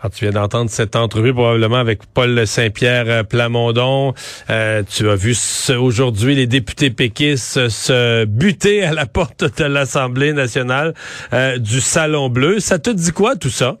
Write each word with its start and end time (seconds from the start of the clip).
Alors, 0.00 0.12
tu 0.12 0.24
viens 0.24 0.32
d'entendre 0.32 0.70
cette 0.70 0.96
entrevue 0.96 1.34
probablement 1.34 1.76
avec 1.76 2.00
Paul 2.14 2.46
Saint-Pierre 2.46 3.04
euh, 3.08 3.22
Plamondon. 3.22 4.14
Euh, 4.48 4.82
tu 4.82 5.08
as 5.10 5.14
vu 5.14 5.36
aujourd'hui 5.78 6.34
les 6.34 6.46
députés 6.46 6.90
péquistes 6.90 7.68
se 7.68 8.24
buter 8.24 8.82
à 8.82 8.92
la 8.92 9.06
porte 9.12 9.44
de 9.58 9.64
l'Assemblée 9.64 10.32
nationale 10.32 10.94
euh, 11.34 11.58
du 11.58 11.80
Salon 11.80 12.30
Bleu. 12.30 12.60
Ça 12.60 12.78
te 12.78 12.88
dit 12.88 13.12
quoi 13.12 13.36
tout 13.36 13.50
ça? 13.50 13.76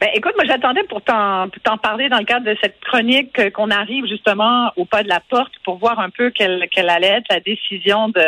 Ben, 0.00 0.10
écoute, 0.12 0.32
moi 0.36 0.44
j'attendais 0.46 0.82
pour 0.84 1.00
t'en 1.02 1.48
pour 1.48 1.62
t'en 1.62 1.78
parler 1.78 2.08
dans 2.08 2.18
le 2.18 2.24
cadre 2.24 2.44
de 2.44 2.56
cette 2.60 2.78
chronique 2.80 3.38
euh, 3.38 3.50
qu'on 3.50 3.70
arrive 3.70 4.04
justement 4.06 4.70
au 4.76 4.84
pas 4.84 5.02
de 5.02 5.08
la 5.08 5.20
porte 5.20 5.52
pour 5.64 5.78
voir 5.78 6.00
un 6.00 6.10
peu 6.10 6.30
quelle, 6.30 6.66
quelle 6.70 6.90
allait 6.90 7.18
être 7.18 7.26
la 7.30 7.40
décision 7.40 8.08
de 8.08 8.24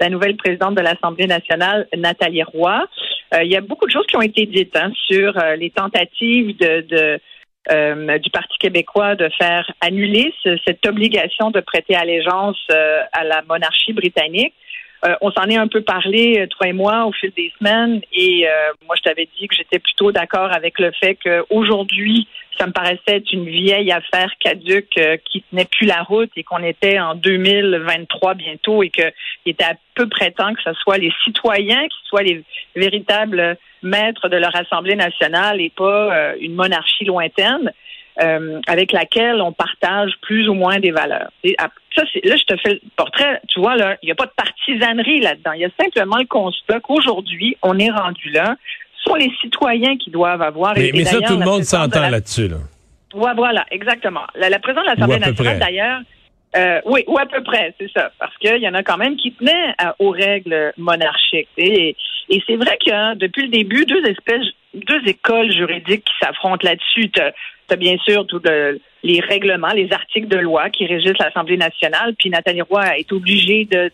la 0.00 0.10
nouvelle 0.10 0.36
présidente 0.36 0.74
de 0.74 0.82
l'Assemblée 0.82 1.26
nationale, 1.26 1.86
Nathalie 1.96 2.42
Roy. 2.42 2.84
Euh, 3.32 3.42
il 3.42 3.50
y 3.50 3.56
a 3.56 3.60
beaucoup 3.60 3.86
de 3.86 3.90
choses 3.90 4.06
qui 4.06 4.16
ont 4.16 4.22
été 4.22 4.46
dites 4.46 4.76
hein, 4.76 4.92
sur 5.06 5.38
euh, 5.38 5.56
les 5.56 5.70
tentatives 5.70 6.56
de, 6.58 6.80
de 6.82 7.20
euh, 7.72 8.18
du 8.18 8.30
Parti 8.30 8.58
québécois 8.58 9.14
de 9.14 9.28
faire 9.38 9.70
annuler 9.80 10.32
ce- 10.42 10.58
cette 10.66 10.84
obligation 10.86 11.50
de 11.50 11.60
prêter 11.60 11.94
allégeance 11.94 12.60
à 13.12 13.24
la 13.24 13.40
monarchie 13.48 13.94
britannique. 13.94 14.52
Euh, 15.06 15.14
on 15.20 15.30
s'en 15.32 15.44
est 15.44 15.56
un 15.56 15.68
peu 15.68 15.82
parlé, 15.82 16.40
euh, 16.40 16.46
toi 16.46 16.68
et 16.68 16.72
moi, 16.72 17.04
au 17.04 17.12
fil 17.12 17.30
des 17.36 17.52
semaines, 17.58 18.00
et 18.12 18.48
euh, 18.48 18.72
moi, 18.86 18.96
je 18.96 19.02
t'avais 19.02 19.28
dit 19.38 19.48
que 19.48 19.54
j'étais 19.54 19.78
plutôt 19.78 20.12
d'accord 20.12 20.50
avec 20.52 20.78
le 20.78 20.92
fait 20.92 21.18
qu'aujourd'hui, 21.22 22.26
ça 22.58 22.66
me 22.66 22.72
paraissait 22.72 23.16
être 23.16 23.32
une 23.32 23.46
vieille 23.46 23.90
affaire 23.92 24.30
caduque 24.38 24.98
qui 25.24 25.42
tenait 25.50 25.64
plus 25.64 25.86
la 25.86 26.02
route 26.02 26.30
et 26.36 26.44
qu'on 26.44 26.62
était 26.62 27.00
en 27.00 27.16
2023 27.16 28.34
bientôt 28.34 28.84
et 28.84 28.90
qu'il 28.90 29.12
était 29.44 29.64
à 29.64 29.74
peu 29.96 30.08
près 30.08 30.30
temps 30.30 30.54
que 30.54 30.62
ce 30.62 30.72
soit 30.74 30.98
les 30.98 31.12
citoyens 31.24 31.82
qui 31.88 31.98
soient 32.04 32.22
les 32.22 32.44
véritables 32.76 33.58
maîtres 33.82 34.28
de 34.28 34.36
leur 34.36 34.54
Assemblée 34.54 34.94
nationale 34.94 35.60
et 35.60 35.70
pas 35.70 36.36
une 36.40 36.54
monarchie 36.54 37.04
lointaine 37.04 37.72
euh, 38.22 38.60
avec 38.66 38.92
laquelle 38.92 39.40
on 39.42 39.52
partage 39.52 40.12
plus 40.22 40.48
ou 40.48 40.54
moins 40.54 40.78
des 40.78 40.90
valeurs. 40.92 41.30
Et, 41.42 41.56
ça, 41.96 42.02
là, 42.24 42.36
je 42.36 42.44
te 42.44 42.56
fais 42.60 42.74
le 42.74 42.80
portrait. 42.96 43.40
Tu 43.48 43.60
vois, 43.60 43.76
là, 43.76 43.96
il 44.02 44.06
n'y 44.06 44.12
a 44.12 44.14
pas 44.14 44.26
de 44.26 44.32
partisanerie 44.36 45.20
là-dedans. 45.20 45.52
Il 45.52 45.60
y 45.60 45.64
a 45.64 45.70
simplement 45.80 46.16
le 46.18 46.26
constat 46.26 46.80
qu'aujourd'hui, 46.80 47.56
on 47.62 47.78
est 47.78 47.90
rendu 47.90 48.30
là. 48.30 48.56
Ce 48.98 49.10
sont 49.10 49.16
les 49.16 49.30
citoyens 49.40 49.96
qui 49.96 50.10
doivent 50.10 50.42
avoir. 50.42 50.74
Mais, 50.76 50.88
et- 50.88 50.92
mais 50.92 51.04
ça, 51.04 51.20
tout 51.20 51.36
le 51.38 51.44
monde 51.44 51.62
s'entend 51.62 52.00
la- 52.02 52.10
là-dessus. 52.10 52.48
Là. 52.48 52.56
Ouais, 53.14 53.32
voilà, 53.36 53.64
exactement. 53.70 54.22
La, 54.34 54.48
la 54.48 54.58
présidente 54.58 54.84
de 54.86 54.90
l'Assemblée 54.90 55.18
nationale, 55.20 55.58
d'ailleurs, 55.60 56.00
euh, 56.56 56.80
oui, 56.86 57.04
ou 57.06 57.18
à 57.18 57.26
peu 57.26 57.42
près, 57.42 57.74
c'est 57.78 57.90
ça, 57.92 58.10
parce 58.18 58.36
qu'il 58.38 58.56
y 58.62 58.68
en 58.68 58.74
a 58.74 58.82
quand 58.82 58.96
même 58.96 59.16
qui 59.16 59.32
tenaient 59.32 59.74
euh, 59.82 59.90
aux 59.98 60.10
règles 60.10 60.72
monarchiques. 60.78 61.48
Et, 61.58 61.96
et 62.28 62.42
c'est 62.46 62.56
vrai 62.56 62.76
qu'il 62.78 62.92
y 62.92 62.96
a 62.96 63.14
depuis 63.16 63.42
le 63.42 63.48
début 63.48 63.84
deux 63.86 64.04
espèces, 64.06 64.46
deux 64.74 65.00
écoles 65.06 65.52
juridiques 65.52 66.04
qui 66.04 66.14
s'affrontent 66.20 66.66
là-dessus. 66.66 67.10
Tu 67.10 67.20
as, 67.20 67.76
bien 67.76 67.96
sûr 67.98 68.26
tous 68.26 68.42
les 69.02 69.20
règlements, 69.20 69.72
les 69.72 69.92
articles 69.92 70.28
de 70.28 70.38
loi 70.38 70.70
qui 70.70 70.86
régissent 70.86 71.18
l'Assemblée 71.18 71.56
nationale, 71.56 72.14
puis 72.18 72.30
Nathalie 72.30 72.62
Roy 72.62 72.98
est 72.98 73.12
obligée 73.12 73.64
de, 73.64 73.90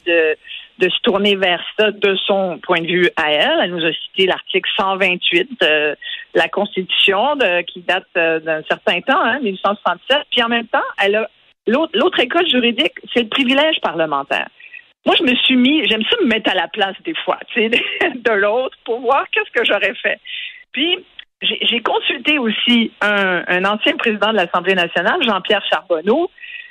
se 0.80 1.00
tourner 1.02 1.36
vers 1.36 1.62
ça 1.78 1.90
de 1.90 2.16
son 2.26 2.58
point 2.62 2.80
de 2.80 2.86
vue 2.86 3.10
à 3.16 3.32
elle. 3.32 3.60
Elle 3.62 3.70
nous 3.70 3.84
a 3.84 3.92
cité 3.92 4.26
l'article 4.26 4.68
128 4.76 5.60
de 5.60 5.96
la 6.34 6.48
Constitution 6.48 7.36
qui 7.66 7.80
date 7.80 8.06
euh, 8.16 8.40
d'un 8.40 8.62
certain 8.62 9.00
temps, 9.00 9.20
hein, 9.20 9.40
1867. 9.40 10.18
Puis 10.30 10.42
en 10.42 10.48
même 10.48 10.66
temps, 10.68 10.78
elle 11.02 11.16
a 11.16 11.28
l'autre 11.66 11.92
l'autre 11.94 12.18
école 12.20 12.48
juridique, 12.48 12.94
c'est 13.12 13.22
le 13.22 13.28
privilège 13.28 13.80
parlementaire. 13.82 14.48
Moi, 15.06 15.14
je 15.18 15.24
me 15.24 15.34
suis 15.34 15.56
mis, 15.56 15.88
j'aime 15.88 16.02
ça 16.10 16.16
me 16.20 16.26
mettre 16.26 16.50
à 16.50 16.54
la 16.54 16.68
place 16.68 16.96
des 17.04 17.14
fois, 17.24 17.38
tu 17.52 17.60
sais, 17.60 17.68
de 18.14 18.32
l'autre 18.32 18.76
pour 18.84 19.00
voir 19.00 19.24
qu'est-ce 19.30 19.50
que 19.50 19.64
j'aurais 19.64 19.94
fait. 19.94 20.20
Puis 20.72 21.04
j'ai 21.42 21.80
consulté 21.80 22.38
aussi 22.38 22.92
un, 23.00 23.42
un 23.46 23.64
ancien 23.64 23.96
président 23.96 24.30
de 24.30 24.36
l'Assemblée 24.36 24.74
nationale, 24.74 25.22
Jean-Pierre 25.22 25.64
Charbonneau, 25.70 26.30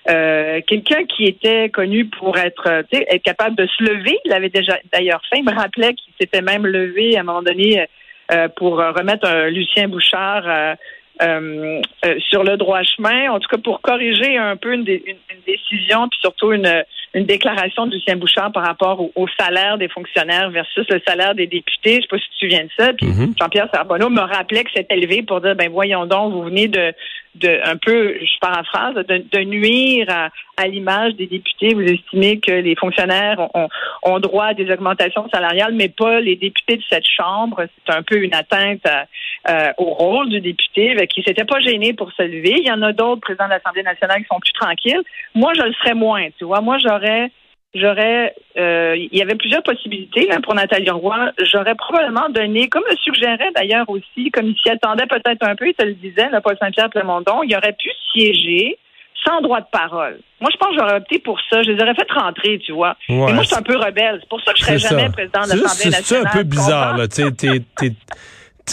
euh, 0.10 0.62
quelqu'un 0.66 1.06
qui 1.06 1.26
était 1.26 1.70
connu 1.70 2.06
pour 2.06 2.38
être, 2.38 2.68
euh, 2.68 2.84
être 2.92 3.24
capable 3.24 3.56
de 3.56 3.68
se 3.68 3.84
lever. 3.84 4.18
Il 4.26 4.30
l'avait 4.30 4.50
déjà 4.50 4.78
d'ailleurs 4.94 5.22
fait. 5.30 5.40
Il 5.40 5.46
me 5.46 5.54
rappelait 5.54 5.94
qu'il 5.94 6.14
s'était 6.20 6.42
même 6.42 6.66
levé 6.66 7.18
à 7.18 7.22
un 7.22 7.24
moment 7.24 7.42
donné 7.42 7.86
euh, 8.32 8.48
pour 8.56 8.80
euh, 8.80 8.92
remettre 8.92 9.28
un 9.28 9.50
Lucien 9.50 9.88
Bouchard 9.88 10.76
euh, 11.22 11.82
euh, 12.06 12.16
sur 12.30 12.44
le 12.44 12.58
droit 12.58 12.82
chemin. 12.84 13.30
En 13.32 13.40
tout 13.40 13.48
cas, 13.50 13.58
pour 13.62 13.82
corriger 13.82 14.38
un 14.38 14.56
peu 14.56 14.74
une, 14.74 14.84
dé- 14.84 15.04
une- 15.06 15.18
une 15.36 15.42
décision, 15.46 16.08
puis 16.10 16.20
surtout 16.22 16.52
une, 16.54 16.84
une 17.14 17.26
déclaration 17.26 17.88
de 17.88 17.94
Lucien 17.96 18.16
Bouchard 18.16 18.52
par 18.52 18.64
rapport 18.66 19.02
au, 19.02 19.12
au 19.16 19.28
salaire 19.40 19.78
des 19.78 19.88
fonctionnaires 19.90 20.50
versus 20.50 20.86
le 20.90 21.02
salaire 21.08 21.36
des 21.36 21.48
députés. 21.48 21.96
Je 21.98 22.02
sais 22.02 22.08
pas 22.08 22.18
si 22.18 22.24
tu 22.24 22.30
te 22.32 22.40
souviens 22.46 22.64
de 22.64 22.70
ça. 22.78 22.94
Puis 22.94 23.08
Mhm. 23.08 23.34
Jean-Pierre 23.40 23.68
Charbonneau 23.74 24.10
me 24.10 24.22
rappelait 24.22 24.64
que 24.64 24.72
c'était 24.74 24.96
élevé 24.96 25.24
pour 25.24 25.42
dire, 25.42 25.56
ben 25.56 25.70
voyons 25.70 26.06
donc, 26.06 26.32
vous 26.34 26.44
venez 26.44 26.68
de, 26.68 26.94
de 27.36 27.60
un 27.66 27.76
peu, 27.78 28.16
je 28.22 28.40
paraphrase, 28.40 28.96
de, 28.96 29.24
de 29.32 29.40
nuire 29.44 30.06
à, 30.10 30.30
à 30.58 30.68
l'image 30.68 31.16
des 31.16 31.28
députés. 31.28 31.74
Vous 31.74 31.82
estimez 31.82 32.40
que 32.40 32.52
les 32.52 32.76
fonctionnaires 32.76 33.40
ont, 33.40 33.50
ont- 33.64 33.70
ont 34.04 34.20
droit 34.20 34.46
à 34.48 34.54
des 34.54 34.72
augmentations 34.72 35.28
salariales, 35.30 35.74
mais 35.74 35.90
pas 35.90 36.20
les 36.22 36.36
députés 36.36 36.78
de 36.78 36.84
cette 36.90 37.06
Chambre. 37.08 37.66
C'est 37.86 37.94
un 37.94 38.04
peu 38.04 38.18
une 38.24 38.34
atteinte 38.34 38.86
à- 38.86 39.06
euh, 39.48 39.72
au 39.78 39.86
rôle 39.94 40.30
du 40.30 40.42
député, 40.42 40.96
qui 41.08 41.24
s'était 41.24 41.46
pas 41.46 41.60
gêné 41.60 41.94
pour 41.94 42.12
se 42.12 42.24
lever. 42.24 42.56
Il 42.58 42.68
y 42.68 42.72
en 42.72 42.82
a 42.82 42.92
d'autres 42.92 43.22
présidents 43.22 43.46
de 43.46 43.52
l'Assemblée 43.52 43.84
nationale 43.84 44.20
qui 44.20 44.28
sont 44.32 44.40
plus 44.40 44.52
tranquilles. 44.54 45.02
Moi, 45.36 45.54
je 45.56 45.62
le 45.64 45.74
serais 45.74 45.94
moins, 45.94 46.28
tu 46.38 46.44
vois. 46.46 46.62
Moi, 46.62 46.78
j'aurais 46.80 47.32
j'aurais 47.76 48.34
euh, 48.58 48.96
il 48.98 49.16
y 49.16 49.22
avait 49.22 49.36
plusieurs 49.36 49.62
possibilités 49.62 50.26
là, 50.28 50.40
pour 50.42 50.56
Nathalie 50.56 50.90
Roy. 50.90 51.32
J'aurais 51.52 51.76
probablement 51.76 52.28
donné, 52.30 52.68
comme 52.68 52.84
le 52.90 52.98
suggérait 52.98 53.52
d'ailleurs 53.56 53.88
aussi, 53.90 54.32
comme 54.32 54.48
il 54.48 54.58
s'y 54.58 54.70
attendait 54.70 55.06
peut-être 55.06 55.44
un 55.48 55.56
peu, 55.56 55.68
il 55.68 55.74
te 55.76 55.86
le 55.86 55.94
disait, 55.94 56.30
là, 56.32 56.42
Paul 56.42 56.58
Saint-Pierre 56.60 56.90
Plamondon, 56.90 57.44
il 57.44 57.56
aurait 57.56 57.74
pu 57.78 57.90
siéger 58.12 58.78
sans 59.24 59.42
droit 59.42 59.60
de 59.60 59.68
parole. 59.72 60.20
Moi, 60.42 60.50
je 60.52 60.58
pense 60.58 60.70
que 60.70 60.80
j'aurais 60.82 60.96
opté 60.96 61.20
pour 61.20 61.40
ça. 61.50 61.62
Je 61.62 61.72
les 61.72 61.82
aurais 61.84 61.94
fait 61.94 62.10
rentrer, 62.12 62.58
tu 62.60 62.72
vois. 62.72 62.96
Ouais, 63.10 63.16
Mais 63.28 63.34
moi, 63.34 63.44
je 63.44 63.48
suis 63.48 63.48
c'est- 63.50 63.58
un 63.58 63.62
peu 63.62 63.76
rebelle. 63.78 64.18
C'est 64.22 64.30
pour 64.30 64.42
ça 64.42 64.54
que 64.54 64.60
je 64.60 64.64
serais 64.64 64.80
C'est 64.80 64.90
jamais 64.90 65.08
ça. 65.08 65.12
président 65.12 65.42
de 65.42 65.46
C'est 65.48 65.56
l'Assemblée 65.58 65.84
C'est 65.84 65.90
nationale. 65.92 66.28
un 66.28 66.38
peu 66.38 66.44
bizarre, 66.44 66.98
là. 66.98 67.08
Tu 67.08 67.16
sais, 67.24 67.32
t'es- 67.32 67.92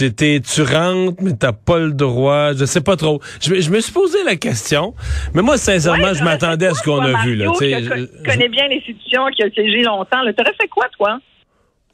t'es- 0.04 0.40
tu 0.40 0.62
rentres, 0.62 1.20
mais 1.22 1.32
t'as 1.32 1.52
pas 1.52 1.78
le 1.78 1.92
droit. 1.92 2.52
Je 2.54 2.64
sais 2.64 2.80
pas 2.80 2.96
trop. 2.96 3.20
Je, 3.40 3.50
me- 3.52 3.60
je 3.60 3.70
me 3.70 3.80
suis 3.80 3.92
posé 3.92 4.18
la 4.24 4.36
question, 4.36 4.94
mais 5.34 5.42
moi, 5.42 5.56
sincèrement, 5.56 6.04
Ouais, 6.08 6.14
je 6.14 6.22
m'attendais 6.22 6.66
à 6.66 6.74
ce 6.74 6.82
qu'on 6.82 7.00
a 7.00 7.22
vu, 7.24 7.34
là. 7.36 7.46
Tu 7.58 7.64
qui 7.64 7.84
je- 7.84 7.88
co- 7.88 8.12
connais 8.24 8.48
bien 8.48 8.68
l'institution, 8.68 9.26
qui 9.34 9.42
a 9.42 9.50
siégé 9.50 9.82
longtemps. 9.82 10.20
T'aurais 10.36 10.54
fait 10.60 10.68
quoi, 10.68 10.86
toi? 10.96 11.18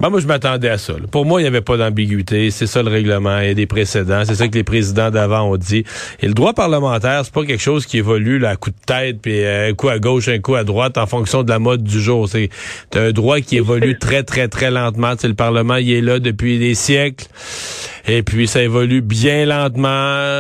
Ben, 0.03 0.11
moi, 0.11 0.19
je 0.19 0.27
m'attendais 0.27 0.69
à 0.69 0.79
ça. 0.79 0.95
là. 0.95 1.07
Pour 1.09 1.25
moi, 1.25 1.41
il 1.41 1.45
n'y 1.45 1.49
avait 1.49 1.61
pas 1.61 1.77
d'ambiguïté. 1.77 2.51
C'est 2.51 2.67
ça 2.67 2.83
le 2.83 2.91
règlement. 2.91 3.39
Il 3.39 3.47
y 3.47 3.51
a 3.51 3.55
des 3.55 3.67
précédents. 3.67 4.25
C'est 4.27 4.35
ça 4.35 4.49
que 4.49 4.55
les 4.55 4.65
présidents 4.65 5.11
d'avant 5.13 5.43
ont 5.43 5.57
dit. 5.57 5.85
Et 6.19 6.27
le 6.27 6.35
droit 6.35 6.55
parlementaire, 6.55 7.21
c'est 7.25 7.33
pas 7.33 7.45
quelque 7.45 7.63
chose 7.63 7.87
qui 7.87 7.99
évolue 7.99 8.41
là, 8.41 8.51
à 8.51 8.57
coup 8.57 8.71
de 8.71 8.77
tête, 8.85 9.21
puis 9.23 9.45
euh, 9.45 9.71
un 9.71 9.75
coup 9.75 9.89
à 9.91 10.01
gauche, 10.01 10.27
un 10.27 10.41
coup 10.41 10.57
à 10.57 10.65
droite, 10.65 10.99
en 10.99 11.07
fonction 11.07 11.45
de 11.45 11.51
la 11.51 11.61
mode 11.61 11.85
du 11.85 12.01
jour. 12.01 12.29
C'est 12.29 12.51
un 12.97 13.13
droit 13.13 13.39
qui 13.39 13.59
évolue 13.59 13.97
très, 14.01 14.25
très, 14.25 14.49
très 14.49 14.73
lentement. 14.73 15.15
Tu 15.15 15.21
sais, 15.21 15.29
le 15.29 15.35
Parlement, 15.35 15.77
il 15.77 15.93
est 15.93 16.01
là 16.01 16.19
depuis 16.19 16.59
des 16.59 16.75
siècles. 16.75 17.27
Et 18.09 18.25
puis, 18.25 18.49
ça 18.49 18.61
évolue 18.61 19.03
bien 19.03 19.47
lentement. 19.47 19.89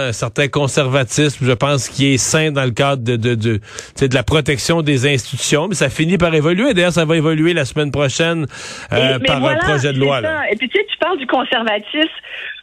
Un 0.09 0.12
certain 0.12 0.49
conservatisme, 0.49 1.47
je 1.47 1.53
pense, 1.53 1.88
qui 1.88 2.14
est 2.14 2.19
sain 2.19 2.50
dans 2.50 2.64
le 2.64 2.73
cadre 2.73 3.05
de, 3.05 3.14
de, 3.14 3.37
de, 3.37 3.61
de 4.00 4.14
la 4.14 4.25
protection 4.25 4.82
des 4.82 5.06
institutions. 5.06 5.69
Mais 5.69 5.76
ça 5.76 5.88
finit 5.88 6.19
par 6.19 6.35
évoluer. 6.35 6.75
D'ailleurs, 6.75 6.93
ça 6.93 7.05
va 7.05 7.17
évoluer 7.17 7.55
la 7.55 7.64
semaine 7.64 7.93
prochaine 7.93 8.49
euh, 8.93 9.19
mais 9.20 9.26
par 9.26 9.51
voilà, 9.54 9.64
un 9.64 9.69
projet 9.78 9.93
de 9.93 9.99
loi. 10.00 10.16
c'est 10.16 10.22
là. 10.22 10.38
ça. 10.43 10.50
Et 10.50 10.56
puis 10.56 10.69
tu 10.69 10.78
sais, 10.78 10.87
tu 10.90 10.96
parles 10.99 11.19
du 11.19 11.26
conservatisme. 11.26 12.08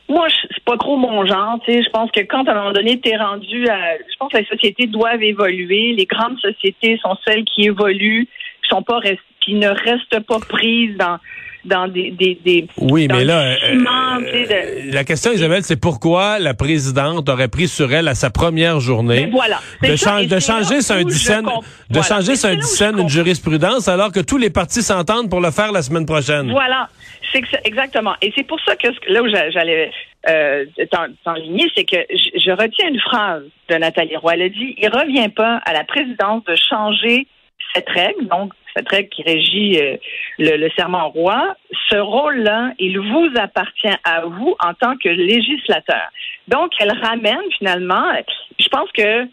Moi, 0.08 0.28
je- 0.28 0.48
c'est 0.56 0.64
pas 0.64 0.76
trop 0.78 0.98
mon 0.98 1.24
genre. 1.26 1.60
Tu 1.66 1.72
sais, 1.74 1.84
je 1.84 1.90
pense 1.92 2.10
que 2.12 2.22
quand 2.22 2.48
à 2.48 2.52
un 2.52 2.56
moment 2.56 2.72
donné 2.72 3.00
t'es 3.00 3.16
rendu 3.16 3.68
à, 3.70 3.98
je 3.98 4.16
pense 4.18 4.32
que 4.32 4.38
les 4.38 4.46
sociétés 4.46 4.88
doivent 4.88 5.22
évoluer. 5.22 5.94
Les 5.94 6.06
grandes 6.06 6.40
sociétés 6.40 6.98
sont 7.02 7.16
celles 7.28 7.44
qui 7.46 7.66
évoluent, 7.66 8.28
qui 8.64 8.70
sont 8.70 8.82
pas, 8.82 9.00
qui 9.42 9.54
ne 9.54 9.68
restent 9.70 10.20
pas 10.28 10.40
prises 10.40 10.98
dans 10.98 11.18
dans 11.66 11.88
des 11.88 12.12
des, 12.12 12.40
des 12.46 12.68
Oui, 12.78 13.08
mais 13.12 13.24
là, 13.26 13.40
euh, 13.42 13.56
euh, 13.64 13.76
de- 13.76 14.94
la 14.94 15.04
question, 15.04 15.32
Isabelle, 15.32 15.64
c'est 15.64 15.80
pourquoi 15.80 16.40
la 16.40 16.54
présidente 16.54 17.28
aurait 17.30 17.48
pris 17.48 17.68
sur 17.68 17.92
elle 17.94 18.08
à 18.08 18.16
sa 18.16 18.30
première 18.30 18.80
journée 18.80 19.26
Mais 19.26 19.32
voilà. 19.32 19.60
de, 19.84 19.96
ça, 19.96 20.20
changer 20.40 20.82
sur 20.82 20.96
un 20.96 21.04
dixaine, 21.04 21.44
de 21.46 21.50
voilà. 21.90 22.08
changer 22.08 22.36
sur 22.36 22.50
un 22.50 22.56
dixaine 22.56 22.98
une 23.00 23.10
jurisprudence 23.10 23.88
alors 23.88 24.12
que 24.12 24.20
tous 24.22 24.38
les 24.38 24.50
partis 24.50 24.82
s'entendent 24.82 25.30
pour 25.30 25.42
le 25.42 25.52
faire 25.52 25.72
la 25.72 25.82
semaine 25.82 26.06
prochaine. 26.06 26.50
Voilà, 26.52 26.88
c'est 27.34 27.44
exactement. 27.66 28.14
Et 28.22 28.32
c'est 28.36 28.48
pour 28.48 28.60
ça 28.62 28.76
que 28.76 28.88
là 29.08 29.22
où 29.22 29.28
j'a- 29.30 29.50
j'allais 29.52 29.92
euh, 30.30 30.66
t'en- 30.92 31.08
t'enligner, 31.24 31.70
c'est 31.76 31.84
que 31.86 31.98
je, 32.10 32.40
je 32.40 32.52
retiens 32.52 32.90
une 32.90 33.00
phrase 33.00 33.44
de 33.70 33.76
Nathalie 33.76 34.16
Roy. 34.18 34.34
Elle 34.36 34.42
a 34.44 34.50
dit 34.50 34.76
il 34.78 34.90
revient 34.90 35.30
pas 35.30 35.62
à 35.66 35.74
la 35.74 35.84
présidence 35.84 36.44
de 36.46 36.56
changer 36.56 37.28
cette 37.74 37.90
règle, 37.90 38.28
donc 38.28 38.54
cette 38.76 38.90
règle 38.90 39.10
qui 39.10 39.24
régit 39.24 39.80
euh, 39.80 39.98
le, 40.38 40.70
serment 40.76 41.10
roi. 41.10 41.56
Ce 41.90 41.98
rôle-là, 41.98 42.74
il 42.80 43.00
vous 43.00 43.30
appartient 43.38 43.98
à 44.04 44.22
vous 44.26 44.56
en 44.64 44.74
tant 44.74 44.96
que 44.98 45.10
législateur. 45.10 46.10
Donc, 46.48 46.72
elle 46.80 46.92
ramène 46.92 47.52
finalement. 47.58 48.12
Je 48.60 48.68
pense 48.70 48.92
que 48.92 49.28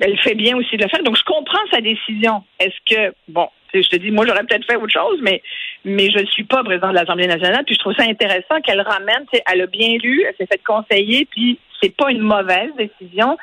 elle 0.00 0.18
fait 0.18 0.34
bien 0.34 0.56
aussi 0.56 0.76
de 0.76 0.82
le 0.82 0.88
faire. 0.88 1.02
Donc, 1.02 1.16
je 1.16 1.22
comprends 1.22 1.64
sa 1.70 1.80
décision. 1.80 2.42
Est-ce 2.58 2.76
que, 2.86 3.14
bon, 3.28 3.48
je 3.72 3.88
te 3.88 3.96
dis, 3.96 4.10
moi, 4.10 4.26
j'aurais 4.26 4.44
peut-être 4.44 4.66
fait 4.66 4.76
autre 4.76 4.92
chose, 4.92 5.20
mais, 5.22 5.42
mais 5.84 6.10
je 6.10 6.18
ne 6.18 6.26
suis 6.26 6.44
pas 6.44 6.64
président 6.64 6.88
de 6.88 6.94
l'Assemblée 6.94 7.26
nationale, 7.26 7.64
puis 7.64 7.74
je 7.74 7.80
trouve 7.80 7.94
ça 7.94 8.04
intéressant 8.04 8.60
qu'elle 8.62 8.80
ramène, 8.80 9.24
elle 9.46 9.60
a 9.60 9.66
bien 9.66 9.96
lu, 10.02 10.24
elle 10.26 10.34
s'est 10.36 10.46
fait 10.50 10.62
conseiller, 10.64 11.26
puis 11.30 11.58
c'est 11.80 11.94
pas 11.94 12.10
une 12.10 12.22
mauvaise 12.22 12.70
décision. 12.76 13.36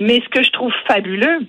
Mais 0.00 0.20
ce 0.20 0.28
que 0.28 0.42
je 0.42 0.50
trouve 0.50 0.72
fabuleux, 0.86 1.40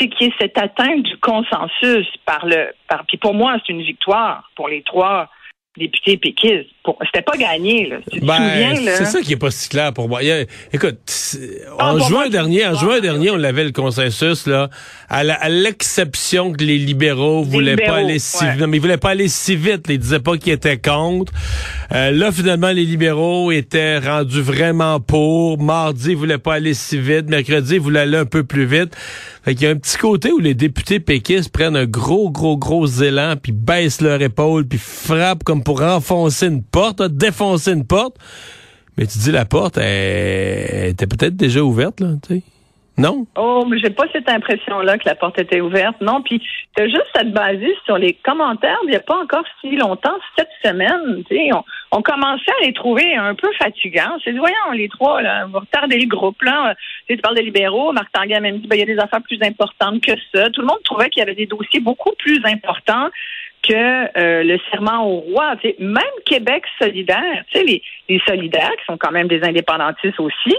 c'est 0.00 0.08
qu'il 0.08 0.26
y 0.26 0.30
ait 0.30 0.34
cette 0.40 0.58
atteinte 0.58 1.02
du 1.02 1.16
consensus 1.18 2.06
par 2.26 2.44
le, 2.46 2.68
par, 2.88 3.04
puis 3.06 3.16
pour 3.18 3.34
moi, 3.34 3.56
c'est 3.66 3.72
une 3.72 3.82
victoire 3.82 4.50
pour 4.56 4.68
les 4.68 4.82
trois 4.82 5.28
députés 5.76 6.16
péquistes. 6.18 6.68
C'était 7.06 7.22
pas 7.22 7.36
gagné, 7.36 7.86
là. 7.88 7.96
Tu 8.12 8.20
te 8.20 8.24
Ben, 8.24 8.36
souviens, 8.36 8.80
là? 8.84 8.94
c'est 8.96 9.06
ça 9.06 9.20
qui 9.20 9.32
est 9.32 9.36
pas 9.36 9.50
si 9.50 9.68
clair 9.68 9.92
pour 9.92 10.08
moi. 10.08 10.20
A- 10.20 10.44
écoute, 10.72 10.98
Ah, 11.80 11.94
en 11.94 11.98
juin 11.98 12.08
moi, 12.10 12.28
dernier, 12.28 12.64
en 12.64 12.74
juin 12.76 13.00
dernier, 13.00 13.30
on 13.30 13.42
avait 13.42 13.64
le 13.64 13.72
consensus 13.72 14.46
là, 14.46 14.68
à 15.08 15.48
l'exception 15.48 16.52
que 16.52 16.62
les 16.62 16.78
libéraux 16.78 17.42
voulaient 17.42 17.74
pas 17.76 17.96
aller 17.96 18.20
si, 18.20 18.44
ouais. 18.44 18.54
non, 18.56 18.68
mais 18.68 18.76
ils 18.76 18.80
voulaient 18.80 18.98
pas 18.98 19.10
aller 19.10 19.26
si 19.26 19.56
vite. 19.56 19.86
Ils 19.88 19.98
disaient 19.98 20.20
pas 20.20 20.36
qu'ils 20.36 20.52
étaient 20.52 20.78
contre. 20.78 21.32
Euh, 21.92 22.12
là, 22.12 22.30
finalement, 22.30 22.70
les 22.70 22.84
libéraux 22.84 23.50
étaient 23.50 23.98
rendus 23.98 24.42
vraiment 24.42 25.00
pour. 25.00 25.60
Mardi, 25.60 26.10
ils 26.10 26.16
voulaient 26.16 26.38
pas 26.38 26.54
aller 26.54 26.74
si 26.74 26.98
vite. 27.00 27.28
Mercredi, 27.28 27.74
ils 27.74 27.80
voulaient 27.80 28.00
aller 28.00 28.18
un 28.18 28.26
peu 28.26 28.44
plus 28.44 28.66
vite. 28.66 28.96
Fait 29.44 29.54
qu'il 29.54 29.64
y 29.64 29.66
a 29.66 29.72
un 29.72 29.76
petit 29.76 29.98
côté 29.98 30.32
où 30.32 30.38
les 30.38 30.54
députés 30.54 31.00
péquistes 31.00 31.50
prennent 31.50 31.76
un 31.76 31.84
gros, 31.84 32.30
gros, 32.30 32.56
gros 32.56 32.86
élan, 32.86 33.34
puis 33.36 33.52
baissent 33.52 34.00
leur 34.00 34.22
épaule, 34.22 34.66
puis 34.66 34.78
frappent 34.78 35.44
comme 35.44 35.62
pour 35.62 35.80
renfoncer 35.80 36.46
une 36.46 36.62
porte, 36.62 37.00
là, 37.00 37.08
défoncer 37.08 37.72
une 37.72 37.84
porte. 37.84 38.16
Mais 38.96 39.06
tu 39.06 39.18
dis 39.18 39.32
la 39.32 39.44
porte, 39.44 39.76
elle, 39.76 39.84
elle 39.84 40.90
était 40.90 41.06
peut-être 41.06 41.36
déjà 41.36 41.62
ouverte, 41.62 42.00
là, 42.00 42.14
tu 42.26 42.36
sais. 42.36 42.42
Non? 42.96 43.26
Oh, 43.36 43.64
mais 43.68 43.78
j'ai 43.78 43.90
pas 43.90 44.04
cette 44.12 44.28
impression-là 44.28 44.98
que 44.98 45.08
la 45.08 45.16
porte 45.16 45.40
était 45.40 45.60
ouverte. 45.60 46.00
Non, 46.00 46.22
puis 46.22 46.40
t'as 46.76 46.86
juste 46.86 47.10
à 47.14 47.20
te 47.20 47.30
baser 47.30 47.74
sur 47.84 47.98
les 47.98 48.12
commentaires 48.12 48.78
il 48.84 48.90
n'y 48.90 48.96
a 48.96 49.00
pas 49.00 49.16
encore 49.16 49.44
si 49.60 49.74
longtemps, 49.76 50.16
cette 50.38 50.50
semaine. 50.64 51.24
On, 51.52 51.62
on 51.90 52.02
commençait 52.02 52.52
à 52.62 52.66
les 52.66 52.72
trouver 52.72 53.16
un 53.16 53.34
peu 53.34 53.50
fatigants. 53.58 54.16
C'est 54.22 54.32
voyons, 54.32 54.70
les 54.74 54.88
trois, 54.88 55.22
là, 55.22 55.46
vous 55.46 55.58
retardez 55.58 55.98
le 55.98 56.06
groupe, 56.06 56.40
là. 56.42 56.74
Tu, 57.08 57.16
parles 57.16 57.36
des 57.36 57.42
libéraux, 57.42 57.92
Marc 57.92 58.12
Tanguay 58.12 58.38
même 58.38 58.58
dit, 58.58 58.68
ben, 58.68 58.76
il 58.76 58.80
y 58.80 58.82
a 58.82 58.94
des 58.94 58.98
affaires 58.98 59.22
plus 59.22 59.42
importantes 59.42 60.00
que 60.00 60.12
ça. 60.32 60.50
Tout 60.50 60.60
le 60.60 60.68
monde 60.68 60.82
trouvait 60.84 61.08
qu'il 61.10 61.20
y 61.20 61.22
avait 61.22 61.34
des 61.34 61.46
dossiers 61.46 61.80
beaucoup 61.80 62.12
plus 62.18 62.40
importants 62.44 63.08
que 63.62 63.72
euh, 64.18 64.44
le 64.44 64.58
serment 64.70 65.04
au 65.04 65.16
roi. 65.20 65.56
Tu 65.56 65.70
sais, 65.70 65.76
même 65.80 66.02
Québec 66.26 66.64
solidaire, 66.80 67.44
tu 67.50 67.58
sais, 67.58 67.64
les, 67.64 67.82
les 68.08 68.20
solidaires, 68.26 68.72
qui 68.78 68.84
sont 68.86 68.98
quand 68.98 69.10
même 69.10 69.26
des 69.26 69.42
indépendantistes 69.42 70.20
aussi, 70.20 70.54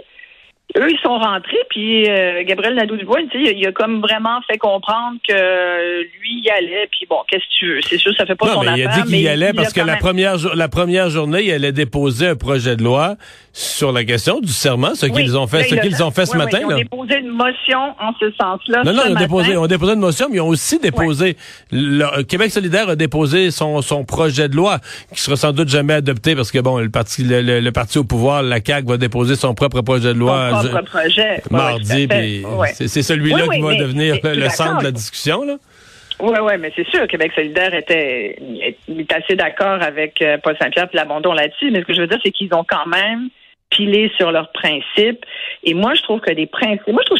eux, 0.78 0.90
ils 0.92 1.00
sont 1.02 1.18
rentrés, 1.18 1.58
puis 1.70 2.10
euh, 2.10 2.44
Gabriel 2.46 2.76
Nadeau-Dubois, 2.76 3.20
tu 3.32 3.44
sais, 3.46 3.52
il, 3.54 3.60
il 3.60 3.68
a 3.68 3.72
comme 3.72 4.02
vraiment 4.02 4.42
fait 4.50 4.58
comprendre 4.58 5.18
que 5.28 6.02
lui, 6.02 6.42
il 6.44 6.50
allait, 6.52 6.88
puis 6.92 7.06
bon, 7.10 7.18
qu'est-ce 7.30 7.44
que 7.44 7.60
tu 7.60 7.66
veux? 7.76 7.82
C'est 7.82 7.98
sûr, 7.98 8.12
ça 8.18 8.26
fait 8.26 8.36
pas 8.36 8.48
non, 8.48 8.54
son 8.56 8.62
mais 8.62 8.68
affaire. 8.70 8.78
il 8.78 8.88
a 8.88 9.04
dit 9.04 9.10
qu'il 9.10 9.22
y 9.22 9.28
allait 9.28 9.54
parce 9.54 9.72
que 9.74 9.80
la 9.80 9.86
même- 9.86 10.00
première, 10.00 10.36
la 10.56 10.68
première 10.68 11.10
journée, 11.10 11.44
il 11.44 11.52
allait 11.52 11.72
déposer 11.72 12.28
un 12.30 12.36
projet 12.36 12.76
de 12.76 12.84
loi 12.84 13.16
sur 13.54 13.94
la 13.94 14.04
question 14.04 14.42
du 14.42 14.52
serment, 14.52 14.96
ce 14.96 15.06
Oui, 15.06 15.14
qu'ils 15.24 15.38
ont 15.38 15.48
fait, 15.48 15.64
ce 15.64 15.76
qu'ils 15.76 16.04
ont 16.04 16.12
fait 16.12 16.26
ce 16.26 16.34
oui, 16.34 16.40
matin, 16.40 16.58
ils 16.60 16.66
ont 16.66 16.70
là. 16.72 16.76
déposé 16.78 17.20
une 17.20 17.30
motion 17.30 17.80
en 18.00 18.12
ce 18.20 18.30
sens-là. 18.32 18.84
Non, 18.84 18.92
non, 18.92 19.02
ce 19.04 19.06
ils 19.08 19.12
ont 19.12 19.14
matin. 19.14 19.26
déposé, 19.26 19.52
ils 19.52 19.58
ont 19.58 19.68
déposé 19.68 19.94
une 19.94 20.00
motion, 20.00 20.28
mais 20.30 20.36
ils 20.38 20.42
ont 20.42 20.48
aussi 20.50 20.80
déposé. 20.80 21.38
le- 21.72 22.04
euh, 22.04 22.24
Québec 22.24 22.52
solidaire 22.52 22.90
a 22.90 22.96
déposé 22.98 23.52
son, 23.52 23.82
son 23.82 24.04
projet 24.04 24.50
de 24.50 24.56
loi, 24.56 24.80
qui 25.14 25.22
sera 25.22 25.38
sans 25.38 25.54
doute 25.54 25.70
jamais 25.70 25.94
adopté 25.94 26.36
parce 26.36 26.52
que 26.52 26.60
bon, 26.60 26.80
le 26.80 26.90
parti, 26.90 27.24
le, 27.24 27.42
le- 27.42 27.60
le 27.62 27.72
parti 27.72 27.98
au 27.98 28.04
pouvoir, 28.04 28.44
la 28.44 28.60
CAQ, 28.66 28.88
va 28.90 28.98
déposer 28.98 29.36
son 29.36 29.54
propre 29.54 29.80
projet 29.82 30.14
de 30.14 30.20
loi 30.20 30.50
propre 30.64 30.82
projet. 30.84 31.42
Mardi, 31.52 32.08
Ouais. 32.46 32.70
c'est 32.74 33.02
celui-là 33.02 33.44
Oui, 33.44 33.48
oui, 33.50 33.56
qui 33.56 33.62
va 33.62 33.76
devenir 33.76 34.18
le, 34.24 34.50
centre 34.50 34.80
de 34.80 34.84
la 34.86 34.92
discussion, 34.92 35.44
là. 35.44 35.56
Oui, 36.20 36.38
oui, 36.42 36.54
mais 36.60 36.72
c'est 36.76 36.88
sûr, 36.90 37.08
Québec 37.08 37.34
solidaire 37.36 37.74
était 37.74 38.40
est 38.88 39.12
assez 39.12 39.36
d'accord 39.36 39.82
avec 39.82 40.22
euh, 40.22 40.38
Paul 40.42 40.56
Saint-Pierre 40.58 40.88
et 40.92 40.96
l'abandon 40.96 41.34
là-dessus, 41.34 41.72
mais 41.72 41.82
ce 41.82 41.86
que 41.86 41.94
je 41.94 42.02
veux 42.02 42.08
dire, 42.08 42.20
c'est 42.24 42.32
qu'ils 42.32 42.54
ont 42.54 42.66
quand 42.68 42.86
même 42.86 43.30
pilé 43.70 44.10
sur 44.16 44.32
leurs 44.32 44.52
principes. 44.54 45.26
Et 45.64 45.74
moi, 45.74 45.94
je 45.94 46.02
trouve 46.04 46.22
que 46.22 46.32
des 46.32 46.46
principes, 46.46 46.88
moi, 46.88 47.02
je 47.04 47.08
trouve 47.08 47.20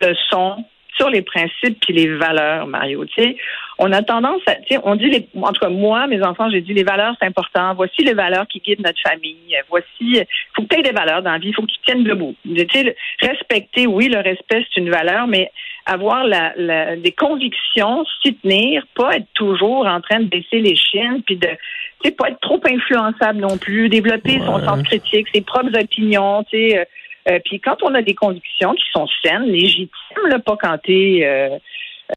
que 0.00 0.06
le 0.08 0.14
son 0.28 0.64
sur 0.96 1.10
les 1.10 1.22
principes 1.22 1.78
puis 1.80 1.92
les 1.92 2.08
valeurs, 2.16 2.66
Mario. 2.66 3.04
Tu 3.04 3.22
sais, 3.22 3.36
on 3.78 3.92
a 3.92 4.02
tendance 4.02 4.40
à, 4.46 4.54
tu 4.54 4.74
sais, 4.74 4.80
on 4.84 4.94
dit 4.96 5.10
les, 5.10 5.28
en 5.40 5.52
tout 5.52 5.60
cas 5.60 5.68
moi, 5.68 6.06
mes 6.06 6.22
enfants, 6.22 6.48
j'ai 6.50 6.60
dit 6.62 6.72
les 6.72 6.84
valeurs 6.84 7.14
c'est 7.20 7.26
important. 7.26 7.74
Voici 7.74 8.02
les 8.02 8.14
valeurs 8.14 8.46
qui 8.48 8.60
guident 8.60 8.80
notre 8.84 9.00
famille. 9.06 9.56
Voici, 9.68 10.20
faut 10.54 10.62
que 10.62 10.68
tu 10.68 10.78
aies 10.78 10.82
des 10.82 10.92
valeurs 10.92 11.22
dans 11.22 11.32
la 11.32 11.38
vie, 11.38 11.48
il 11.48 11.54
faut 11.54 11.62
que 11.62 11.66
tu 11.70 11.78
tiennes 11.86 12.04
debout. 12.04 12.34
Tu 12.44 12.66
sais, 12.72 12.82
le- 12.84 12.94
respecter, 13.20 13.86
oui, 13.86 14.08
le 14.08 14.18
respect 14.18 14.64
c'est 14.72 14.80
une 14.80 14.90
valeur, 14.90 15.26
mais 15.26 15.50
avoir 15.84 16.24
la, 16.24 16.52
la- 16.56 16.96
des 16.96 17.12
convictions, 17.12 18.04
s'y 18.22 18.34
tenir, 18.34 18.84
pas 18.94 19.16
être 19.16 19.28
toujours 19.34 19.86
en 19.86 20.00
train 20.00 20.20
de 20.20 20.24
baisser 20.28 20.60
les 20.60 20.74
chiens, 20.74 21.20
puis 21.26 21.36
de, 21.36 21.46
tu 21.46 22.08
sais, 22.08 22.10
pas 22.12 22.30
être 22.30 22.40
trop 22.40 22.60
influençable 22.68 23.38
non 23.40 23.58
plus, 23.58 23.88
développer 23.88 24.38
son 24.46 24.64
sens 24.64 24.82
critique, 24.82 25.26
ses 25.34 25.42
propres 25.42 25.78
opinions, 25.78 26.42
tu 26.50 26.70
sais. 26.70 26.88
Euh, 27.28 27.38
puis 27.44 27.60
quand 27.60 27.82
on 27.82 27.94
a 27.94 28.02
des 28.02 28.14
convictions 28.14 28.72
qui 28.74 28.84
sont 28.92 29.06
saines, 29.24 29.44
légitimes, 29.44 30.28
là, 30.28 30.38
pas 30.38 30.56
quand 30.60 30.78
t'es 30.84 31.20
euh, 31.24 31.58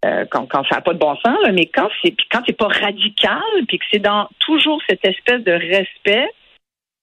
euh, 0.05 0.25
quand, 0.29 0.47
ça 0.69 0.75
n'a 0.75 0.81
pas 0.81 0.93
de 0.93 0.99
bon 0.99 1.15
sens, 1.15 1.37
mais 1.51 1.65
quand 1.65 1.89
c'est 2.01 2.15
quand 2.31 2.41
c'est 2.45 2.57
pas 2.57 2.67
radical, 2.67 3.41
puis 3.67 3.79
que 3.79 3.85
c'est 3.91 3.99
dans 3.99 4.29
toujours 4.39 4.79
cette 4.87 5.03
espèce 5.03 5.43
de 5.43 5.51
respect, 5.51 6.29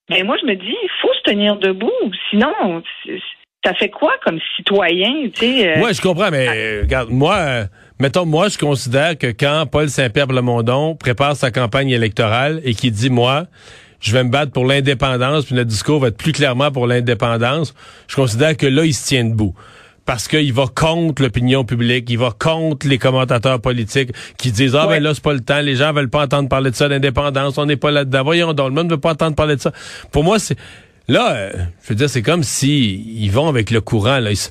ben 0.08 0.24
moi 0.24 0.36
je 0.40 0.46
me 0.46 0.54
dis, 0.54 0.76
il 0.82 0.90
faut 1.00 1.12
se 1.14 1.22
tenir 1.22 1.56
debout, 1.56 1.90
sinon 2.30 2.82
ça 3.64 3.74
fait 3.74 3.88
quoi 3.88 4.12
comme 4.24 4.38
citoyen, 4.54 5.28
tu 5.34 5.40
sais 5.40 5.80
Ouais, 5.80 5.92
je 5.92 6.00
comprends, 6.00 6.30
mais 6.30 6.82
regarde, 6.82 7.10
moi, 7.10 7.64
mettons, 7.98 8.24
moi, 8.24 8.48
je 8.48 8.58
considère 8.58 9.18
que 9.18 9.26
quand 9.26 9.66
Paul 9.66 9.88
Saint-Pierre 9.88 10.28
Plamondon 10.28 10.94
prépare 10.94 11.34
sa 11.34 11.50
campagne 11.50 11.90
électorale 11.90 12.60
et 12.62 12.74
qu'il 12.74 12.92
dit, 12.92 13.10
moi, 13.10 13.46
je 14.06 14.12
vais 14.12 14.24
me 14.24 14.30
battre 14.30 14.52
pour 14.52 14.64
l'indépendance, 14.66 15.44
puis 15.46 15.54
notre 15.54 15.68
discours 15.68 16.00
va 16.00 16.08
être 16.08 16.16
plus 16.16 16.32
clairement 16.32 16.70
pour 16.70 16.86
l'indépendance, 16.86 17.74
je 18.08 18.16
considère 18.16 18.56
que 18.56 18.66
là, 18.66 18.84
il 18.84 18.94
se 18.94 19.06
tient 19.06 19.24
debout. 19.24 19.54
Parce 20.04 20.28
qu'il 20.28 20.52
va 20.52 20.66
contre 20.72 21.20
l'opinion 21.20 21.64
publique, 21.64 22.08
il 22.08 22.18
va 22.18 22.30
contre 22.30 22.86
les 22.86 22.96
commentateurs 22.98 23.60
politiques 23.60 24.10
qui 24.38 24.52
disent 24.52 24.76
Ah 24.76 24.86
ben 24.86 25.02
là, 25.02 25.12
c'est 25.14 25.22
pas 25.22 25.32
le 25.32 25.40
temps, 25.40 25.60
les 25.60 25.74
gens 25.74 25.92
veulent 25.92 26.08
pas 26.08 26.22
entendre 26.24 26.48
parler 26.48 26.70
de 26.70 26.76
ça, 26.76 26.88
d'indépendance, 26.88 27.58
on 27.58 27.66
n'est 27.66 27.74
pas 27.76 27.90
là-dedans. 27.90 28.22
Voyons 28.22 28.52
donc, 28.52 28.68
le 28.68 28.74
monde 28.74 28.86
ne 28.86 28.92
veut 28.92 29.00
pas 29.00 29.12
entendre 29.14 29.34
parler 29.34 29.56
de 29.56 29.60
ça. 29.60 29.72
Pour 30.12 30.22
moi, 30.22 30.38
c'est. 30.38 30.56
Là, 31.08 31.32
euh, 31.34 31.52
je 31.84 31.88
veux 31.90 31.94
dire, 31.94 32.10
c'est 32.10 32.22
comme 32.22 32.42
si 32.42 32.94
ils 33.20 33.30
vont 33.30 33.48
avec 33.48 33.70
le 33.70 33.80
courant. 33.80 34.18
Là. 34.18 34.30
Est-ce 34.32 34.48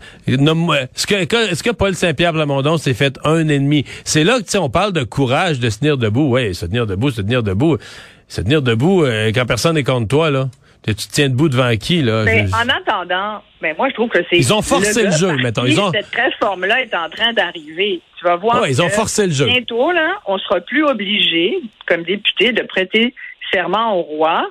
que, 1.05 1.23
que- 1.25 1.51
est-ce 1.51 1.63
que 1.63 1.69
Paul 1.71 1.95
Saint-Pierre 1.95 2.31
Plamondon 2.31 2.77
s'est 2.77 2.93
fait 2.93 3.17
un 3.25 3.47
ennemi? 3.49 3.83
C'est 4.05 4.23
là 4.23 4.37
que 4.39 4.43
tu 4.45 4.51
sais, 4.51 4.57
on 4.57 4.69
parle 4.69 4.93
de 4.93 5.03
courage 5.03 5.59
de 5.59 5.69
se 5.69 5.79
tenir 5.79 5.97
debout. 5.97 6.29
Oui, 6.35 6.55
se 6.55 6.65
tenir 6.65 6.85
debout, 6.85 7.11
se 7.11 7.21
tenir 7.21 7.43
debout. 7.43 7.77
Se 8.27 8.41
tenir 8.41 8.61
debout 8.61 9.03
euh, 9.03 9.31
quand 9.33 9.45
personne 9.45 9.75
n'est 9.75 9.83
contre 9.83 10.07
toi, 10.07 10.29
là. 10.31 10.45
Tu 10.85 10.93
te 10.93 11.11
tiens 11.11 11.29
debout 11.29 11.49
devant 11.49 11.75
qui, 11.77 12.03
là? 12.03 12.23
Mais 12.25 12.45
Je- 12.45 12.53
en 12.53 12.69
attendant, 12.69 13.41
ben 13.59 13.73
moi 13.75 13.89
je 13.89 13.95
trouve 13.95 14.09
que 14.09 14.19
c'est. 14.29 14.37
Ils 14.37 14.53
ont 14.53 14.61
forcé 14.61 15.03
le 15.03 15.11
jeu, 15.11 15.35
mettons. 15.37 15.65
Ils 15.65 15.79
ont- 15.79 15.91
Cette 15.91 16.13
réforme-là 16.13 16.81
est 16.81 16.93
en 16.93 17.09
train 17.09 17.33
d'arriver. 17.33 18.01
Tu 18.19 18.23
vas 18.23 18.35
voir. 18.35 18.61
Ouais, 18.61 18.69
ils 18.69 18.81
ont 18.83 18.89
forcé 18.89 19.25
le 19.25 19.31
jeu. 19.33 19.45
Bientôt, 19.45 19.91
là, 19.91 20.15
on 20.27 20.37
sera 20.37 20.61
plus 20.61 20.83
obligé, 20.85 21.57
comme 21.87 22.03
député, 22.03 22.51
de 22.51 22.61
prêter 22.61 23.15
serment 23.51 23.97
au 23.97 24.01
roi. 24.03 24.47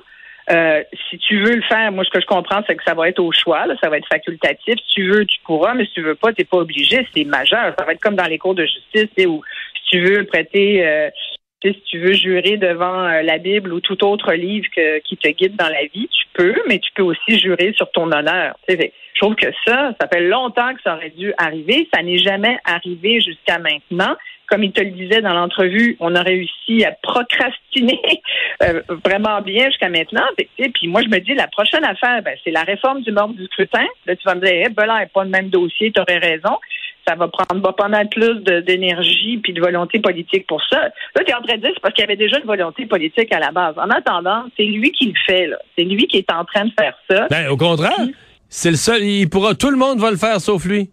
Euh, 0.51 0.83
si 1.09 1.17
tu 1.19 1.41
veux 1.41 1.55
le 1.55 1.61
faire, 1.63 1.91
moi, 1.93 2.03
ce 2.03 2.09
que 2.11 2.19
je 2.21 2.25
comprends, 2.27 2.61
c'est 2.67 2.75
que 2.75 2.83
ça 2.83 2.93
va 2.93 3.07
être 3.09 3.19
au 3.19 3.31
choix, 3.31 3.65
là, 3.65 3.75
ça 3.81 3.89
va 3.89 3.97
être 3.97 4.07
facultatif. 4.07 4.75
Si 4.89 4.95
tu 4.95 5.09
veux, 5.09 5.25
tu 5.25 5.37
pourras, 5.45 5.73
mais 5.73 5.85
si 5.85 5.91
tu 5.93 6.01
veux 6.01 6.15
pas, 6.15 6.33
t'es 6.33 6.43
pas 6.43 6.57
obligé. 6.57 7.07
C'est 7.15 7.23
majeur. 7.23 7.73
Ça 7.79 7.85
va 7.85 7.93
être 7.93 8.01
comme 8.01 8.15
dans 8.15 8.25
les 8.27 8.37
cours 8.37 8.55
de 8.55 8.65
justice, 8.65 9.09
tu 9.15 9.21
sais, 9.23 9.25
où 9.25 9.41
si 9.75 9.89
tu 9.91 10.01
veux 10.05 10.23
prêter, 10.25 10.85
euh, 10.85 11.09
si 11.73 11.81
tu 11.89 11.99
veux 11.99 12.13
jurer 12.13 12.57
devant 12.57 13.07
euh, 13.07 13.21
la 13.21 13.37
Bible 13.37 13.73
ou 13.73 13.79
tout 13.79 14.03
autre 14.05 14.33
livre 14.33 14.67
qui 15.03 15.17
te 15.17 15.27
guide 15.29 15.55
dans 15.55 15.69
la 15.69 15.83
vie, 15.93 16.07
tu 16.07 16.25
peux, 16.33 16.55
mais 16.67 16.79
tu 16.79 16.91
peux 16.93 17.03
aussi 17.03 17.39
jurer 17.39 17.73
sur 17.75 17.89
ton 17.91 18.11
honneur. 18.11 18.55
Je 18.67 19.21
trouve 19.21 19.35
que 19.35 19.47
ça, 19.65 19.93
ça 19.99 20.07
fait 20.07 20.21
longtemps 20.21 20.73
que 20.73 20.81
ça 20.83 20.95
aurait 20.95 21.11
dû 21.11 21.33
arriver. 21.37 21.87
Ça 21.93 22.03
n'est 22.03 22.17
jamais 22.17 22.57
arrivé 22.65 23.21
jusqu'à 23.21 23.59
maintenant. 23.59 24.15
Comme 24.47 24.63
il 24.63 24.71
te 24.71 24.81
le 24.81 24.91
disait 24.91 25.21
dans 25.21 25.33
l'entrevue, 25.33 25.97
on 25.99 26.13
a 26.13 26.21
réussi 26.21 26.85
à 26.85 26.91
procrastiner 27.01 27.99
euh, 28.63 28.81
vraiment 29.03 29.41
bien 29.41 29.69
jusqu'à 29.69 29.89
maintenant. 29.89 30.25
Fait 30.37 30.69
Puis 30.69 30.87
moi, 30.87 31.01
je 31.01 31.07
me 31.07 31.19
dis, 31.19 31.33
la 31.33 31.47
prochaine 31.47 31.83
affaire, 31.83 32.21
ben, 32.21 32.37
c'est 32.43 32.51
la 32.51 32.61
réforme 32.61 33.01
du 33.01 33.11
mode 33.11 33.35
du 33.35 33.45
scrutin. 33.45 33.85
Là, 34.05 34.15
tu 34.15 34.23
vas 34.25 34.35
me 34.35 34.41
dire, 34.41 34.65
eh, 34.67 34.69
ben 34.69 34.85
là, 34.85 35.05
pas 35.11 35.23
le 35.23 35.29
même 35.29 35.49
dossier, 35.49 35.91
tu 35.91 35.99
aurais 35.99 36.19
raison. 36.19 36.57
Ça 37.07 37.13
va 37.15 37.27
prendre 37.27 37.61
va 37.61 37.71
pas 37.73 37.87
mal 37.87 38.09
plus 38.09 38.41
d'énergie 38.63 39.37
puis 39.37 39.53
de 39.53 39.61
volonté 39.61 39.99
politique 39.99 40.47
pour 40.47 40.61
ça. 40.69 40.79
Là, 40.81 41.23
tu 41.23 41.31
es 41.31 41.35
en 41.35 41.41
train 41.41 41.55
de 41.57 41.61
dire, 41.61 41.71
c'est 41.73 41.79
parce 41.81 41.93
qu'il 41.93 42.01
y 42.01 42.05
avait 42.05 42.15
déjà 42.15 42.39
une 42.39 42.45
volonté 42.47 42.85
politique 42.87 43.31
à 43.31 43.39
la 43.39 43.51
base. 43.51 43.75
En 43.77 43.89
attendant, 43.91 44.43
c'est 44.57 44.63
lui 44.65 44.91
qui 44.91 45.07
le 45.07 45.13
fait. 45.25 45.45
là. 45.47 45.57
C'est 45.77 45.83
lui 45.83 46.07
qui 46.07 46.17
est 46.17 46.31
en 46.31 46.43
train 46.45 46.65
de 46.65 46.71
faire 46.79 46.95
ça. 47.09 47.27
Ben, 47.29 47.47
au 47.49 47.57
contraire, 47.57 47.93
c'est 48.49 48.71
le 48.71 48.75
seul. 48.77 49.03
Il 49.03 49.29
pourra, 49.29 49.53
tout 49.53 49.69
le 49.69 49.77
monde 49.77 49.99
va 49.99 50.09
le 50.09 50.17
faire 50.17 50.41
sauf 50.41 50.65
lui. 50.65 50.89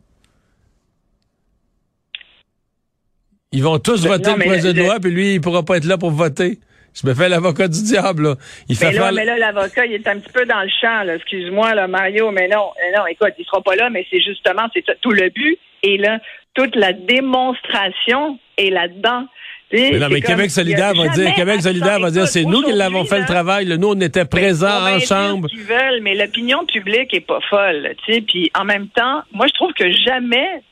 Ils 3.52 3.62
vont 3.62 3.78
tous 3.78 4.02
Ben, 4.02 4.08
voter 4.10 4.30
non, 4.30 4.36
le 4.36 4.44
projet 4.44 4.72
de 4.72 4.82
loi, 4.82 4.98
puis 5.00 5.10
lui, 5.10 5.34
il 5.34 5.40
pourra 5.40 5.62
pas 5.62 5.76
être 5.76 5.84
là 5.84 5.98
pour 5.98 6.10
voter. 6.10 6.58
Je 6.94 7.06
me 7.06 7.14
fais 7.14 7.28
l'avocat 7.30 7.68
du 7.68 7.82
diable, 7.82 8.22
là. 8.24 8.34
Il 8.68 8.76
fait 8.76 8.88
Mais 8.88 8.92
là, 8.92 9.02
faire. 9.04 9.12
mais 9.12 9.24
là, 9.24 9.38
l'avocat, 9.38 9.86
il 9.86 9.92
est 9.94 10.06
un 10.06 10.18
petit 10.18 10.32
peu 10.32 10.44
dans 10.44 10.60
le 10.60 10.68
champ, 10.80 11.02
là. 11.04 11.14
Excuse-moi, 11.16 11.74
là, 11.74 11.86
Mario, 11.88 12.30
mais 12.32 12.48
non, 12.48 12.70
non, 12.96 13.06
écoute, 13.06 13.32
il 13.38 13.44
sera 13.46 13.62
pas 13.62 13.76
là, 13.76 13.88
mais 13.90 14.06
c'est 14.10 14.20
justement, 14.20 14.66
c'est 14.74 14.84
tout 15.00 15.10
le 15.12 15.28
but. 15.30 15.58
Et 15.82 15.96
là, 15.98 16.18
toute 16.54 16.76
la 16.76 16.92
démonstration 16.92 18.38
est 18.56 18.70
là-dedans. 18.70 19.26
Mais 19.72 19.98
non, 19.98 20.08
mais 20.10 20.20
Québec 20.20 20.50
solidaire 20.50 20.92
va 20.94 21.08
dire, 21.08 21.34
Québec 21.34 21.62
solidaire 21.62 21.98
va 21.98 22.10
dire, 22.10 22.28
c'est 22.28 22.44
nous 22.44 22.62
qui 22.62 22.72
l'avons 22.72 23.04
fait 23.04 23.20
le 23.20 23.26
travail. 23.26 23.64
là. 23.64 23.78
Nous, 23.78 23.88
on 23.88 24.00
était 24.00 24.26
présents 24.26 24.66
on 24.66 24.84
va 24.84 24.94
en 24.94 24.98
dire 24.98 25.08
chambre. 25.08 25.48
ce 25.48 25.54
qu'ils 25.54 25.64
veulent, 25.64 26.00
mais 26.02 26.14
l'opinion 26.14 26.66
publique 26.66 27.14
est 27.14 27.26
pas 27.26 27.40
folle, 27.48 27.94
tu 28.04 28.12
sais. 28.12 28.20
Puis 28.20 28.50
en 28.54 28.64
même 28.64 28.88
temps, 28.88 29.22
moi, 29.32 29.46
je 29.46 29.54
trouve 29.54 29.72
que 29.72 29.90
jamais 29.90 30.62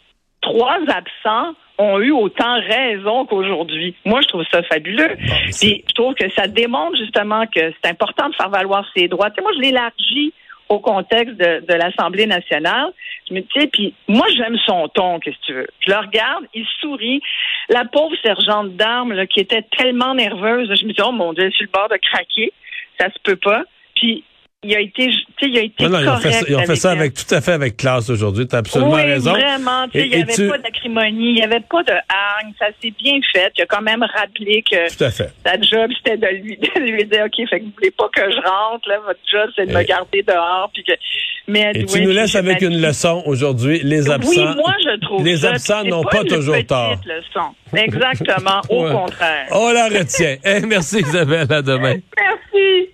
trois 0.43 0.79
absents 0.89 1.55
ont 1.79 1.99
eu 1.99 2.11
autant 2.11 2.61
raison 2.61 3.25
qu'aujourd'hui. 3.25 3.95
Moi, 4.05 4.21
je 4.21 4.29
trouve 4.29 4.45
ça 4.51 4.63
fabuleux. 4.65 5.17
Puis 5.59 5.83
je 5.89 5.95
trouve 5.95 6.15
que 6.15 6.29
ça 6.33 6.47
démontre 6.47 6.99
justement 6.99 7.47
que 7.47 7.73
c'est 7.83 7.91
important 7.91 8.29
de 8.29 8.35
faire 8.35 8.51
valoir 8.51 8.85
ses 8.95 9.09
droits. 9.09 9.31
Tu 9.31 9.37
sais, 9.37 9.43
moi, 9.43 9.53
je 9.57 9.61
l'élargis 9.63 10.35
au 10.71 10.79
contexte 10.79 11.37
de, 11.37 11.75
l'Assemblée 11.75 12.27
nationale. 12.27 12.93
Je 13.29 13.35
me 13.35 13.41
dis, 13.41 13.67
puis 13.67 13.95
moi, 14.09 14.27
j'aime 14.37 14.57
son 14.65 14.89
ton, 14.89 15.19
qu'est-ce 15.19 15.37
que 15.37 15.47
tu 15.47 15.53
veux? 15.53 15.67
Je 15.81 15.91
le 15.91 15.99
regarde, 15.99 16.45
il 16.55 16.65
sourit. 16.81 17.21
La 17.69 17.85
pauvre 17.85 18.15
sergente 18.23 18.77
d'armes, 18.77 19.27
qui 19.27 19.41
était 19.41 19.65
tellement 19.77 20.15
nerveuse, 20.15 20.73
je 20.75 20.87
me 20.87 20.93
dis, 20.93 21.03
oh 21.05 21.13
mon 21.13 21.33
Dieu, 21.33 21.47
est 21.47 21.57
sur 21.57 21.65
le 21.65 21.71
bord 21.73 21.89
de 21.89 21.97
craquer. 21.97 22.53
Ça 22.99 23.11
se 23.11 23.19
peut 23.23 23.37
pas. 23.37 23.65
Puis, 23.97 24.25
il 24.63 24.77
a 24.77 24.81
été, 24.81 25.07
tu 25.07 25.13
sais, 25.13 25.49
il 25.51 25.59
a 25.59 25.63
été 25.63 25.85
Non, 25.85 25.89
non, 25.91 26.01
ils 26.01 26.09
ont 26.11 26.17
fait, 26.19 26.33
ça- 26.33 26.45
ils 26.47 26.55
ont 26.57 26.67
fait 26.67 26.77
ça 26.77 26.93
elle. 26.93 26.99
avec 26.99 27.15
tout 27.15 27.35
à 27.35 27.41
fait 27.41 27.53
avec 27.53 27.79
classe 27.79 28.11
aujourd'hui. 28.11 28.47
Tu 28.47 28.55
as 28.55 28.59
absolument 28.59 28.93
oui, 28.93 29.03
raison. 29.05 29.31
vraiment. 29.33 29.87
tu 29.89 29.99
sais, 29.99 30.05
Et- 30.07 30.11
Il 30.11 30.17
n'y 30.17 30.23
avait 30.23 30.35
tu- 30.35 30.49
pas 30.49 30.59
d'acrimonie, 30.59 31.29
il 31.31 31.35
n'y 31.37 31.43
avait 31.43 31.61
pas 31.61 31.83
de 31.83 31.93
hargne. 31.93 32.53
Ça 32.59 32.67
s'est 32.83 32.93
bien 33.03 33.19
fait. 33.33 33.51
Il 33.57 33.63
a 33.63 33.67
quand 33.67 33.81
même 33.81 34.03
rappelé 34.03 34.63
que 34.71 34.95
Tout 34.95 35.05
à 35.05 35.11
fait. 35.11 35.31
sa 35.47 35.59
job, 35.63 35.91
c'était 35.97 36.19
de 36.19 36.27
lui, 36.43 36.57
de 36.77 36.81
lui 36.93 37.05
dire, 37.07 37.25
OK, 37.25 37.49
fait 37.49 37.59
que 37.61 37.65
vous 37.65 37.71
voulez 37.75 37.91
pas 37.91 38.09
que 38.15 38.21
je 38.31 38.37
rentre, 38.37 38.87
là. 38.87 38.99
Votre 39.07 39.21
job, 39.33 39.49
c'est 39.57 39.65
de 39.65 39.73
me 39.73 39.83
garder 39.83 40.23
dehors. 40.23 40.71
Puis 40.75 40.85
que, 40.85 40.93
mais 41.49 41.73
Et 41.75 41.87
tu 41.87 42.03
nous 42.03 42.11
laisses 42.11 42.35
avec 42.37 42.61
une 42.61 42.83
leçon 42.83 43.23
aujourd'hui. 43.25 43.81
Les 43.83 44.11
absents. 44.11 44.29
Oui, 44.31 44.57
moi, 44.57 44.75
je 44.85 45.01
trouve 45.01 45.25
Les 45.25 45.39
ça. 45.39 45.53
absents 45.53 45.85
n'ont 45.85 46.05
pas 46.05 46.23
toujours 46.25 46.63
tort. 46.67 46.97
leçon. 47.07 47.49
Exactement. 47.75 48.61
Au 48.69 48.85
contraire. 48.91 49.47
On 49.53 49.73
la 49.73 49.89
retient. 49.89 50.37
Eh, 50.45 50.61
merci 50.67 50.99
Isabelle. 51.01 51.51
À 51.51 51.63
demain. 51.63 51.95
Merci. 52.19 52.91